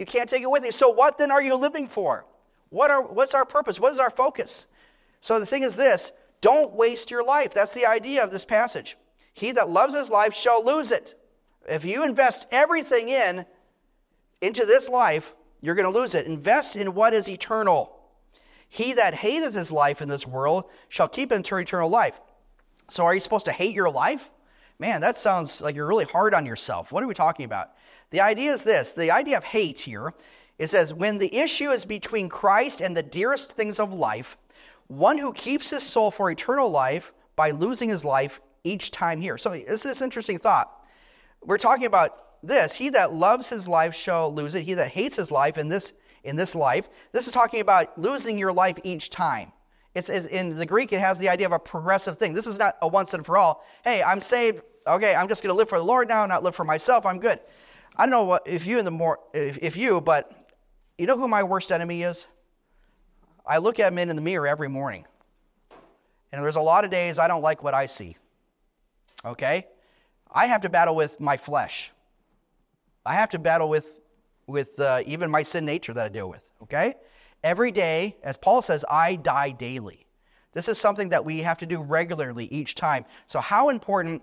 [0.00, 0.72] You can't take it with you.
[0.72, 2.24] So what then are you living for?
[2.70, 3.78] What are what's our purpose?
[3.78, 4.66] What is our focus?
[5.20, 7.52] So the thing is this, don't waste your life.
[7.52, 8.96] That's the idea of this passage.
[9.34, 11.16] He that loves his life shall lose it.
[11.68, 13.44] If you invest everything in
[14.40, 16.26] into this life, you're going to lose it.
[16.26, 17.94] Invest in what is eternal.
[18.70, 22.18] He that hateth his life in this world shall keep it unto eternal life.
[22.88, 24.30] So, are you supposed to hate your life?
[24.78, 26.90] Man, that sounds like you're really hard on yourself.
[26.90, 27.72] What are we talking about?
[28.10, 30.12] The idea is this the idea of hate here
[30.60, 34.36] it says, when the issue is between Christ and the dearest things of life,
[34.88, 39.38] one who keeps his soul for eternal life by losing his life each time here.
[39.38, 40.70] So, this is this interesting thought.
[41.42, 44.64] We're talking about this he that loves his life shall lose it.
[44.64, 45.94] He that hates his life in this
[46.24, 49.52] in this life this is talking about losing your life each time.
[49.94, 52.34] It's, it's, in the greek it has the idea of a progressive thing.
[52.34, 54.60] This is not a once and for all hey i'm saved.
[54.86, 57.06] Okay i'm just going to live for the lord now not live for myself.
[57.06, 57.40] I'm good
[57.96, 60.48] i don't know what if you in the more if, if you but
[60.98, 62.26] you know who my worst enemy is
[63.46, 65.04] i look at men in the mirror every morning
[66.32, 68.16] and there's a lot of days i don't like what i see
[69.24, 69.66] okay
[70.32, 71.90] I have to battle with my flesh.
[73.04, 74.00] I have to battle with,
[74.46, 76.94] with uh, even my sin nature that I deal with, okay?
[77.42, 80.06] Every day, as Paul says, I die daily.
[80.52, 83.04] This is something that we have to do regularly each time.
[83.26, 84.22] So, how important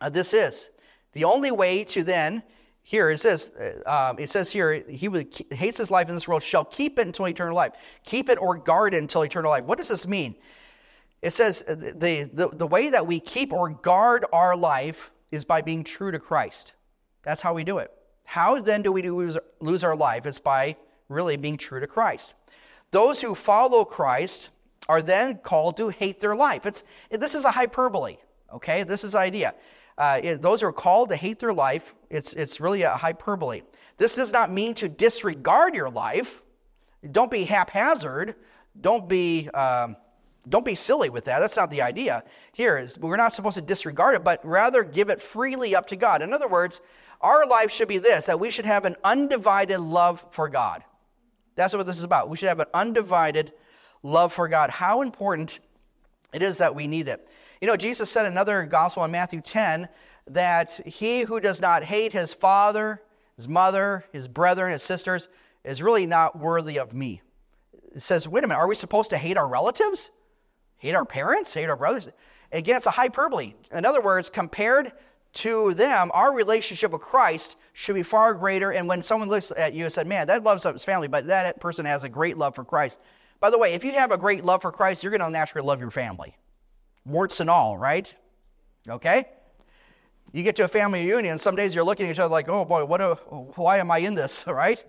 [0.00, 0.70] uh, this is.
[1.12, 2.42] The only way to then,
[2.88, 6.26] here it says, uh, um, it says here, he who hates his life in this
[6.26, 7.72] world shall keep it until eternal life.
[8.02, 9.64] Keep it or guard it until eternal life.
[9.64, 10.36] What does this mean?
[11.20, 15.44] It says uh, the, the, the way that we keep or guard our life is
[15.44, 16.76] by being true to Christ.
[17.24, 17.92] That's how we do it.
[18.24, 20.24] How then do we lose, lose our life?
[20.24, 20.74] It's by
[21.10, 22.36] really being true to Christ.
[22.90, 24.48] Those who follow Christ
[24.88, 26.64] are then called to hate their life.
[26.64, 28.16] It's, this is a hyperbole,
[28.50, 28.82] okay?
[28.82, 29.54] This is idea.
[29.98, 31.94] Uh, it, those are called to hate their life.
[32.08, 33.62] It's, it's really a hyperbole.
[33.96, 36.40] This does not mean to disregard your life.
[37.10, 38.36] Don't be haphazard.
[38.80, 39.96] Don't be um,
[40.48, 41.40] don't be silly with that.
[41.40, 42.24] That's not the idea.
[42.52, 45.96] Here is we're not supposed to disregard it, but rather give it freely up to
[45.96, 46.22] God.
[46.22, 46.80] In other words,
[47.20, 50.84] our life should be this that we should have an undivided love for God.
[51.56, 52.30] That's what this is about.
[52.30, 53.52] We should have an undivided
[54.02, 54.70] love for God.
[54.70, 55.58] How important
[56.32, 57.28] it is that we need it.
[57.60, 59.88] You know, Jesus said another gospel in Matthew 10
[60.28, 63.02] that he who does not hate his father,
[63.36, 65.28] his mother, his brethren, his sisters
[65.64, 67.22] is really not worthy of me.
[67.94, 70.10] It says, wait a minute, are we supposed to hate our relatives?
[70.76, 71.52] Hate our parents?
[71.52, 72.08] Hate our brothers?
[72.52, 73.54] Again, it's a hyperbole.
[73.72, 74.92] In other words, compared
[75.34, 78.72] to them, our relationship with Christ should be far greater.
[78.72, 81.60] And when someone looks at you and said, Man, that loves his family, but that
[81.60, 83.00] person has a great love for Christ.
[83.40, 85.66] By the way, if you have a great love for Christ, you're going to naturally
[85.66, 86.34] love your family.
[87.08, 88.14] Warts and all, right?
[88.88, 89.24] Okay?
[90.32, 92.64] You get to a family reunion, some days you're looking at each other like, oh
[92.64, 94.82] boy, what a, why am I in this, right?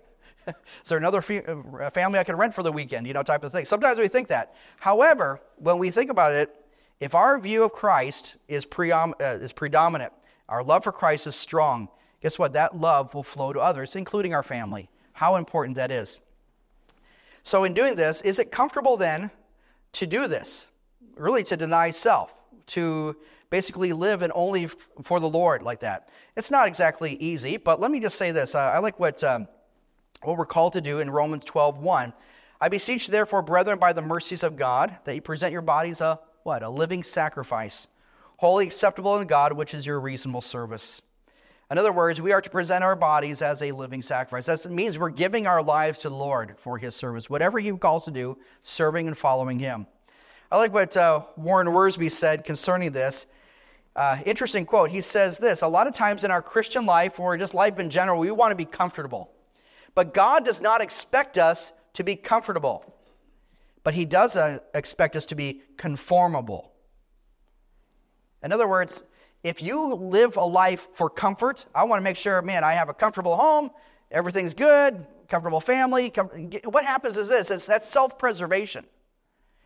[0.46, 3.52] Is there another uh, family I can rent for the weekend, you know, type of
[3.52, 3.64] thing?
[3.64, 4.54] Sometimes we think that.
[4.78, 6.54] However, when we think about it,
[6.98, 10.12] if our view of Christ is, uh, is predominant,
[10.48, 11.88] our love for Christ is strong,
[12.20, 12.52] guess what?
[12.52, 14.90] That love will flow to others, including our family.
[15.12, 16.20] How important that is.
[17.42, 19.30] So, in doing this, is it comfortable then
[19.92, 20.68] to do this?
[21.20, 22.32] Really, to deny self,
[22.68, 23.14] to
[23.50, 24.68] basically live and only
[25.02, 26.08] for the Lord like that.
[26.34, 28.54] It's not exactly easy, but let me just say this.
[28.54, 29.46] Uh, I like what, um,
[30.22, 32.14] what we're called to do in Romans 12 1.
[32.62, 36.20] I beseech therefore, brethren, by the mercies of God, that you present your bodies a
[36.42, 36.62] what?
[36.62, 37.88] A living sacrifice,
[38.38, 41.02] holy acceptable in God, which is your reasonable service.
[41.70, 44.46] In other words, we are to present our bodies as a living sacrifice.
[44.46, 48.06] That means we're giving our lives to the Lord for His service, whatever He calls
[48.06, 49.86] to do, serving and following Him.
[50.52, 53.26] I like what uh, Warren Wiersbe said concerning this.
[53.94, 54.90] Uh, interesting quote.
[54.90, 57.88] He says this A lot of times in our Christian life, or just life in
[57.88, 59.30] general, we want to be comfortable.
[59.94, 62.94] But God does not expect us to be comfortable,
[63.84, 66.72] but He does uh, expect us to be conformable.
[68.42, 69.04] In other words,
[69.44, 72.88] if you live a life for comfort, I want to make sure, man, I have
[72.88, 73.70] a comfortable home,
[74.10, 76.10] everything's good, comfortable family.
[76.10, 76.28] Com-
[76.64, 78.84] what happens is this it's, that's self preservation.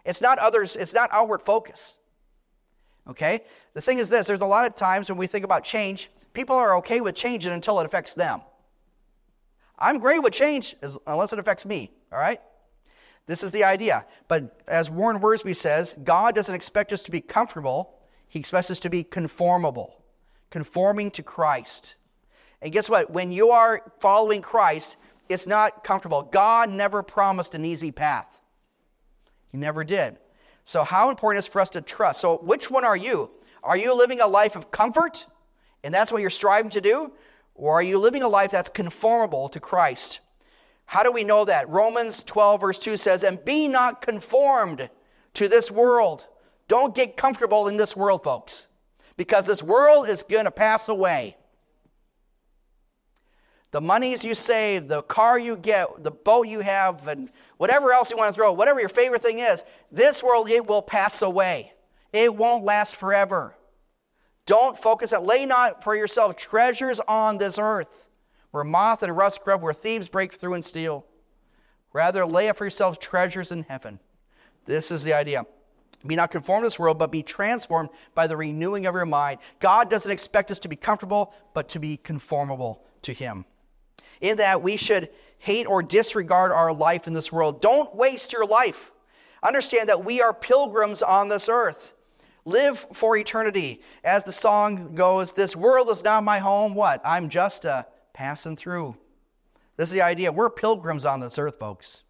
[0.04, 1.96] It's not others, it's not outward focus.
[3.08, 3.40] Okay?
[3.74, 6.56] The thing is this there's a lot of times when we think about change, people
[6.56, 8.40] are okay with changing until it affects them.
[9.78, 12.40] I'm great with change as, unless it affects me, all right?
[13.26, 14.04] This is the idea.
[14.28, 17.94] But as Warren Wiersbe says, God doesn't expect us to be comfortable,
[18.28, 20.04] He expects us to be conformable,
[20.50, 21.96] conforming to Christ.
[22.60, 23.10] And guess what?
[23.10, 24.96] When you are following Christ,
[25.28, 26.22] it's not comfortable.
[26.22, 28.42] God never promised an easy path.
[29.54, 30.16] He never did.
[30.64, 32.20] So, how important is for us to trust?
[32.20, 33.30] So, which one are you?
[33.62, 35.26] Are you living a life of comfort,
[35.84, 37.12] and that's what you're striving to do?
[37.54, 40.18] Or are you living a life that's conformable to Christ?
[40.86, 41.68] How do we know that?
[41.68, 44.90] Romans 12, verse 2 says, And be not conformed
[45.34, 46.26] to this world.
[46.66, 48.66] Don't get comfortable in this world, folks,
[49.16, 51.36] because this world is going to pass away
[53.74, 58.08] the monies you save, the car you get, the boat you have, and whatever else
[58.08, 61.72] you want to throw, whatever your favorite thing is, this world, it will pass away.
[62.12, 63.56] It won't last forever.
[64.46, 68.08] Don't focus on, lay not for yourself treasures on this earth,
[68.52, 71.04] where moth and rust corrupt, where thieves break through and steal.
[71.92, 73.98] Rather, lay up for yourselves treasures in heaven.
[74.66, 75.46] This is the idea.
[76.06, 79.40] Be not conformed to this world, but be transformed by the renewing of your mind.
[79.58, 83.44] God doesn't expect us to be comfortable, but to be conformable to Him
[84.20, 87.60] in that we should hate or disregard our life in this world.
[87.60, 88.90] Don't waste your life.
[89.42, 91.94] Understand that we are pilgrims on this earth.
[92.46, 93.82] Live for eternity.
[94.02, 96.74] As the song goes, this world is not my home.
[96.74, 97.00] What?
[97.04, 98.96] I'm just a passing through.
[99.76, 100.32] This is the idea.
[100.32, 102.04] We're pilgrims on this earth, folks.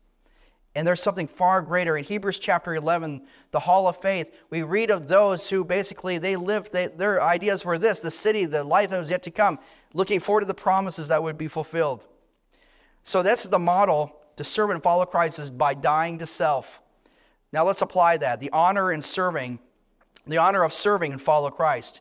[0.76, 1.96] And there's something far greater.
[1.96, 6.34] In Hebrews chapter 11, the hall of faith, we read of those who basically they
[6.34, 9.60] lived, they, their ideas were this the city, the life that was yet to come,
[9.94, 12.04] looking forward to the promises that would be fulfilled.
[13.04, 16.82] So that's the model to serve and follow Christ is by dying to self.
[17.52, 18.40] Now let's apply that.
[18.40, 19.60] The honor in serving,
[20.26, 22.00] the honor of serving and follow Christ.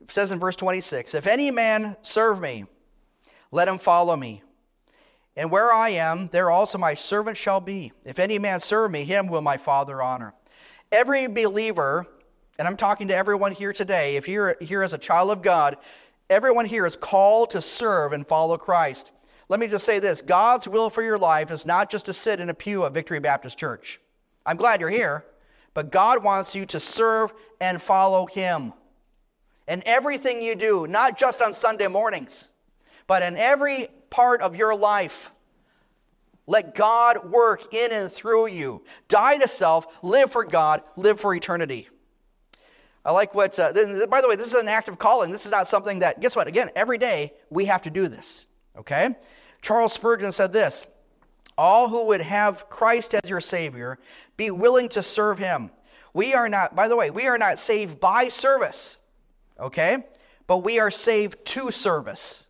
[0.00, 2.66] It says in verse 26 If any man serve me,
[3.50, 4.42] let him follow me.
[5.36, 7.92] And where I am, there also my servant shall be.
[8.04, 10.32] If any man serve me, him will my Father honor.
[10.92, 12.06] Every believer,
[12.56, 15.76] and I'm talking to everyone here today, if you're here as a child of God,
[16.30, 19.12] everyone here is called to serve and follow Christ.
[19.48, 22.40] Let me just say this God's will for your life is not just to sit
[22.40, 24.00] in a pew at Victory Baptist Church.
[24.46, 25.24] I'm glad you're here,
[25.74, 28.72] but God wants you to serve and follow Him.
[29.66, 32.48] In everything you do, not just on Sunday mornings,
[33.06, 35.30] but in every part of your life.
[36.46, 38.82] Let God work in and through you.
[39.08, 41.88] Die to self, live for God, live for eternity.
[43.04, 43.72] I like what, uh,
[44.08, 45.30] by the way, this is an active calling.
[45.30, 46.48] This is not something that, guess what?
[46.48, 48.46] Again, every day we have to do this,
[48.78, 49.14] okay?
[49.60, 50.86] Charles Spurgeon said this
[51.58, 53.98] All who would have Christ as your Savior,
[54.36, 55.70] be willing to serve Him.
[56.14, 58.98] We are not, by the way, we are not saved by service,
[59.60, 60.04] okay?
[60.46, 62.46] But we are saved to service.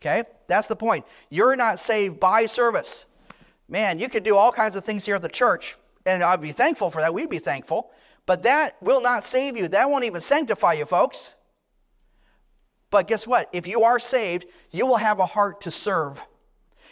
[0.00, 0.24] Okay?
[0.46, 1.04] That's the point.
[1.30, 3.06] You're not saved by service.
[3.68, 6.52] Man, you could do all kinds of things here at the church, and I'd be
[6.52, 7.12] thankful for that.
[7.12, 7.90] We'd be thankful.
[8.26, 9.68] But that will not save you.
[9.68, 11.36] That won't even sanctify you, folks.
[12.90, 13.48] But guess what?
[13.52, 16.22] If you are saved, you will have a heart to serve.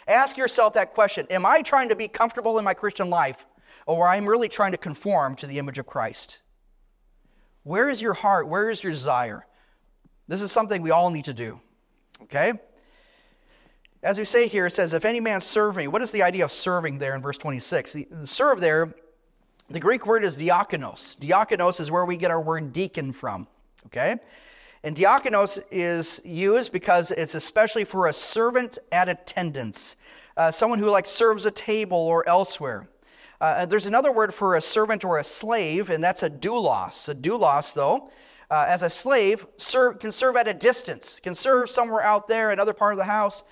[0.07, 3.45] Ask yourself that question Am I trying to be comfortable in my Christian life,
[3.85, 6.39] or am I really trying to conform to the image of Christ?
[7.63, 8.47] Where is your heart?
[8.47, 9.45] Where is your desire?
[10.27, 11.59] This is something we all need to do.
[12.23, 12.53] Okay?
[14.03, 16.45] As we say here, it says, If any man serve me, what is the idea
[16.45, 17.93] of serving there in verse 26?
[17.93, 18.93] The, serve there,
[19.69, 21.17] the Greek word is diakonos.
[21.17, 23.47] Diakonos is where we get our word deacon from.
[23.87, 24.17] Okay?
[24.83, 29.95] And diakonos is used because it's especially for a servant at attendance,
[30.37, 32.87] uh, someone who like serves a table or elsewhere.
[33.41, 37.09] Uh, there's another word for a servant or a slave, and that's a doulos.
[37.09, 38.11] A doulos, though,
[38.51, 42.51] uh, as a slave, serve, can serve at a distance, can serve somewhere out there,
[42.51, 43.43] another part of the house.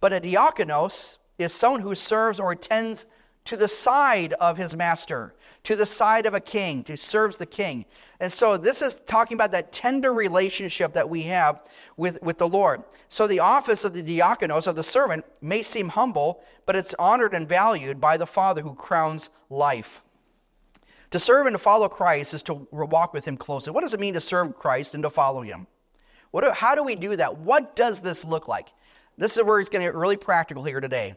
[0.00, 3.04] But a diakonos is someone who serves or attends
[3.48, 7.46] to the side of his master, to the side of a king, who serves the
[7.46, 7.86] king.
[8.20, 11.62] And so this is talking about that tender relationship that we have
[11.96, 12.82] with, with the Lord.
[13.08, 17.32] So the office of the diakonos, of the servant, may seem humble, but it's honored
[17.32, 20.02] and valued by the Father who crowns life.
[21.12, 23.72] To serve and to follow Christ is to walk with him closely.
[23.72, 25.66] What does it mean to serve Christ and to follow him?
[26.32, 27.38] What, how do we do that?
[27.38, 28.68] What does this look like?
[29.16, 31.16] This is where it's going to get really practical here today.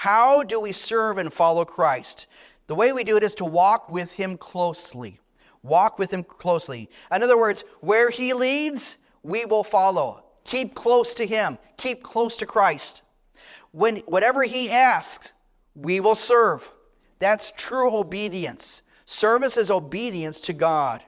[0.00, 2.26] How do we serve and follow Christ?
[2.68, 5.20] The way we do it is to walk with Him closely.
[5.62, 6.88] Walk with Him closely.
[7.12, 10.24] In other words, where He leads, we will follow.
[10.44, 13.02] Keep close to Him, keep close to Christ.
[13.72, 15.32] When, whatever He asks,
[15.74, 16.72] we will serve.
[17.18, 18.80] That's true obedience.
[19.04, 21.04] Service is obedience to God.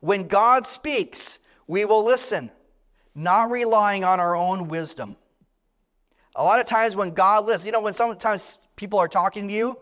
[0.00, 2.50] When God speaks, we will listen,
[3.14, 5.16] not relying on our own wisdom.
[6.40, 9.52] A lot of times when God listens, you know, when sometimes people are talking to
[9.52, 9.76] you,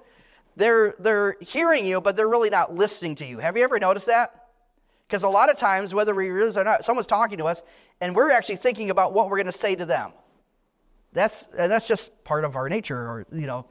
[0.57, 3.39] they're, they're hearing you, but they're really not listening to you.
[3.39, 4.49] Have you ever noticed that?
[5.07, 7.63] Because a lot of times, whether we realize or not, someone's talking to us,
[8.01, 10.11] and we're actually thinking about what we're going to say to them.
[11.13, 13.67] That's, and that's just part of our nature, or, you know,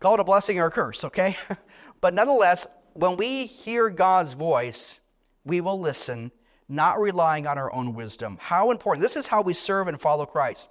[0.00, 1.36] call it a blessing or a curse, okay?
[2.00, 4.98] but nonetheless, when we hear God's voice,
[5.44, 6.32] we will listen,
[6.68, 8.38] not relying on our own wisdom.
[8.40, 9.04] How important.
[9.04, 10.68] This is how we serve and follow Christ.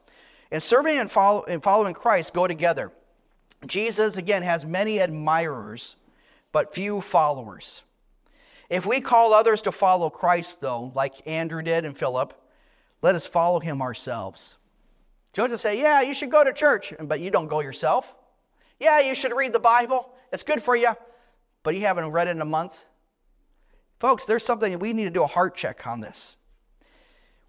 [0.51, 2.91] And serving and, follow, and following Christ go together.
[3.65, 5.95] Jesus, again, has many admirers,
[6.51, 7.81] but few followers.
[8.69, 12.33] If we call others to follow Christ, though, like Andrew did and Philip,
[13.01, 14.55] let us follow him ourselves.
[15.33, 18.13] Don't just say, yeah, you should go to church, but you don't go yourself.
[18.79, 20.13] Yeah, you should read the Bible.
[20.31, 20.95] It's good for you,
[21.63, 22.86] but you haven't read it in a month.
[23.99, 26.36] Folks, there's something we need to do a heart check on this.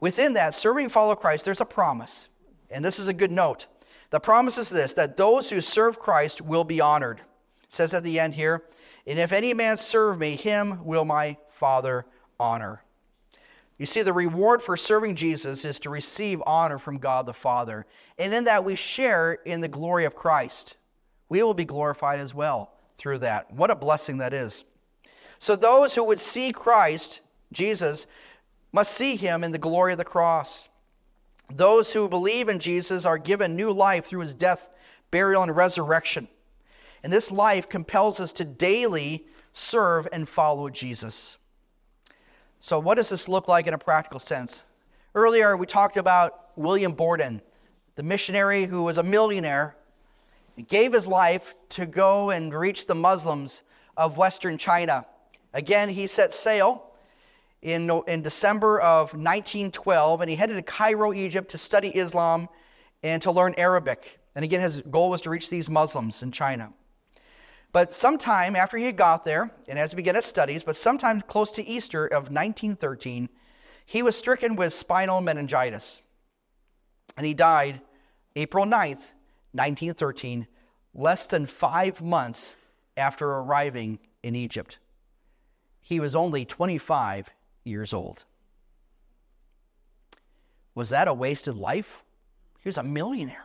[0.00, 2.27] Within that, serving and follow Christ, there's a promise.
[2.70, 3.66] And this is a good note.
[4.11, 7.20] The promise is this that those who serve Christ will be honored.
[7.62, 8.64] It says at the end here,
[9.07, 12.07] and if any man serve me, him will my Father
[12.38, 12.83] honor.
[13.78, 17.87] You see, the reward for serving Jesus is to receive honor from God the Father.
[18.18, 20.76] And in that, we share in the glory of Christ.
[21.28, 23.52] We will be glorified as well through that.
[23.52, 24.64] What a blessing that is.
[25.38, 27.20] So, those who would see Christ,
[27.52, 28.07] Jesus,
[28.72, 30.68] must see him in the glory of the cross.
[31.52, 34.70] Those who believe in Jesus are given new life through his death,
[35.11, 36.28] burial, and resurrection.
[37.02, 41.38] And this life compels us to daily serve and follow Jesus.
[42.61, 44.64] So, what does this look like in a practical sense?
[45.14, 47.40] Earlier, we talked about William Borden,
[47.94, 49.76] the missionary who was a millionaire,
[50.66, 53.62] gave his life to go and reach the Muslims
[53.96, 55.06] of Western China.
[55.54, 56.88] Again, he set sail
[57.62, 62.48] in, in December of 1912, and he headed to Cairo, Egypt to study Islam
[63.02, 64.20] and to learn Arabic.
[64.34, 66.72] And again, his goal was to reach these Muslims in China.
[67.72, 71.52] But sometime after he got there, and as he began his studies, but sometime close
[71.52, 73.28] to Easter of 1913,
[73.84, 76.02] he was stricken with spinal meningitis.
[77.16, 77.80] And he died
[78.36, 79.12] April 9th,
[79.52, 80.46] 1913,
[80.94, 82.56] less than five months
[82.96, 84.78] after arriving in Egypt.
[85.80, 87.30] He was only 25
[87.68, 88.24] years old.
[90.74, 92.02] Was that a wasted life?
[92.60, 93.44] He was a millionaire.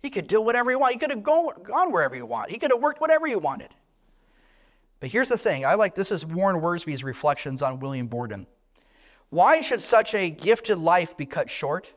[0.00, 0.94] He could do whatever he wanted.
[0.94, 2.52] He could have gone wherever he wanted.
[2.52, 3.68] He could have worked whatever he wanted.
[4.98, 8.46] But here's the thing I like this is Warren Wiersbe's reflections on William Borden.
[9.30, 11.92] Why should such a gifted life be cut short?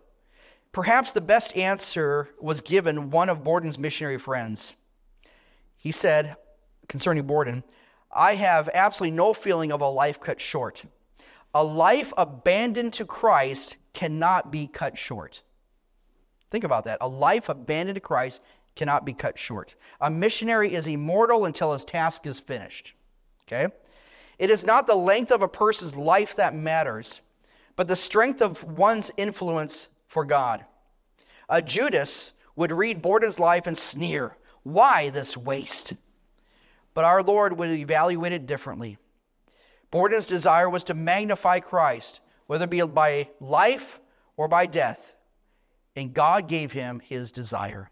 [0.71, 4.75] Perhaps the best answer was given one of Borden's missionary friends.
[5.77, 6.35] He said
[6.87, 7.63] concerning Borden,
[8.11, 10.85] I have absolutely no feeling of a life cut short.
[11.55, 15.41] A life abandoned to Christ cannot be cut short.
[16.51, 16.97] Think about that.
[16.99, 18.43] A life abandoned to Christ
[18.75, 19.75] cannot be cut short.
[20.01, 22.93] A missionary is immortal until his task is finished.
[23.47, 23.73] Okay?
[24.37, 27.21] It is not the length of a person's life that matters,
[27.77, 30.65] but the strength of one's influence for God.
[31.47, 35.93] A Judas would read Borden's life and sneer, Why this waste?
[36.93, 38.97] But our Lord would evaluate it differently.
[39.95, 44.01] Borden's desire was to magnify Christ, whether it be by life
[44.35, 45.15] or by death.
[45.95, 47.89] And God gave him his desire.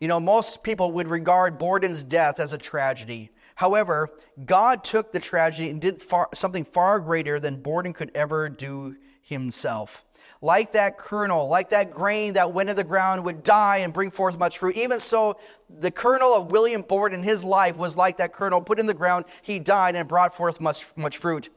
[0.00, 3.30] You know, most people would regard Borden's death as a tragedy.
[3.54, 4.10] However,
[4.44, 8.96] God took the tragedy and did far, something far greater than Borden could ever do
[9.22, 10.04] himself.
[10.42, 14.10] Like that kernel, like that grain that went in the ground would die and bring
[14.10, 14.76] forth much fruit.
[14.76, 15.38] Even so,
[15.70, 18.94] the kernel of William Borden in his life was like that kernel put in the
[18.94, 19.24] ground.
[19.42, 21.48] He died and brought forth much, much fruit.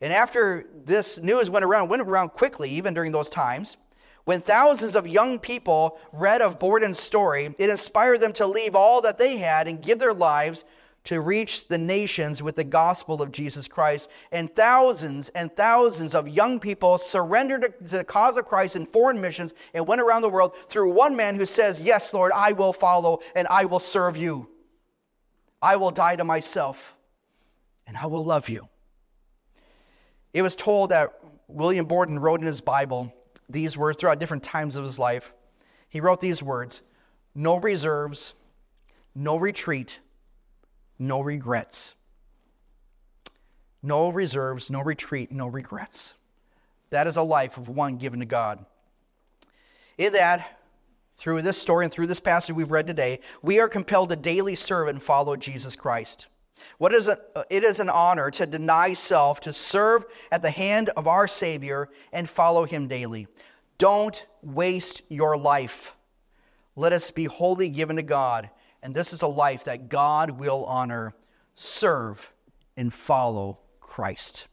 [0.00, 3.76] And after this news went around, went around quickly, even during those times,
[4.24, 9.00] when thousands of young people read of Borden's story, it inspired them to leave all
[9.02, 10.64] that they had and give their lives
[11.06, 14.10] to reach the nations with the gospel of Jesus Christ.
[14.32, 19.20] And thousands and thousands of young people surrendered to the cause of Christ in foreign
[19.20, 22.72] missions and went around the world through one man who says, Yes, Lord, I will
[22.72, 24.48] follow and I will serve you.
[25.62, 26.96] I will die to myself
[27.86, 28.68] and I will love you.
[30.34, 33.14] It was told that William Borden wrote in his Bible
[33.48, 35.32] these words throughout different times of his life.
[35.88, 36.82] He wrote these words
[37.32, 38.34] No reserves,
[39.14, 40.00] no retreat,
[40.98, 41.94] no regrets.
[43.82, 46.14] No reserves, no retreat, no regrets.
[46.90, 48.64] That is a life of one given to God.
[49.98, 50.58] In that,
[51.12, 54.54] through this story and through this passage we've read today, we are compelled to daily
[54.54, 56.28] serve and follow Jesus Christ.
[56.78, 57.18] What is it?
[57.50, 61.88] it is an honor to deny self, to serve at the hand of our Savior,
[62.12, 63.26] and follow Him daily.
[63.78, 65.94] Don't waste your life.
[66.76, 68.50] Let us be wholly given to God,
[68.82, 71.14] and this is a life that God will honor.
[71.54, 72.32] Serve
[72.76, 74.48] and follow Christ.